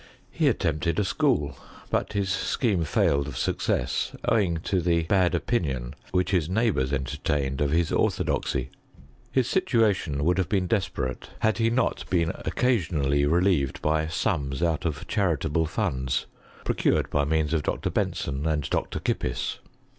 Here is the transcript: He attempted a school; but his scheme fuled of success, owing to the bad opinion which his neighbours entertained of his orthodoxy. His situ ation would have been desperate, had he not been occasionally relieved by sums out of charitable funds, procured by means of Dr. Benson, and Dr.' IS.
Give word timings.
He 0.31 0.47
attempted 0.47 0.97
a 0.97 1.03
school; 1.05 1.59
but 1.91 2.13
his 2.13 2.27
scheme 2.31 2.83
fuled 2.85 3.27
of 3.27 3.37
success, 3.37 4.13
owing 4.27 4.57
to 4.61 4.81
the 4.81 5.03
bad 5.03 5.35
opinion 5.35 5.93
which 6.09 6.31
his 6.31 6.49
neighbours 6.49 6.91
entertained 6.91 7.61
of 7.61 7.69
his 7.69 7.91
orthodoxy. 7.91 8.71
His 9.31 9.47
situ 9.47 9.85
ation 9.85 10.23
would 10.25 10.39
have 10.39 10.49
been 10.49 10.65
desperate, 10.65 11.29
had 11.41 11.59
he 11.59 11.69
not 11.69 12.09
been 12.09 12.31
occasionally 12.33 13.27
relieved 13.27 13.79
by 13.83 14.07
sums 14.07 14.63
out 14.63 14.85
of 14.85 15.07
charitable 15.07 15.67
funds, 15.67 16.25
procured 16.65 17.07
by 17.11 17.23
means 17.23 17.53
of 17.53 17.61
Dr. 17.61 17.91
Benson, 17.91 18.47
and 18.47 18.67
Dr.' 18.71 18.99
IS. 19.21 19.59